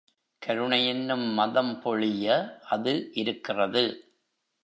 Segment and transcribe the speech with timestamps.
[0.41, 2.25] கருணையென்னும் மதம் பொழிய,
[2.69, 3.83] அது இருக்கிறது.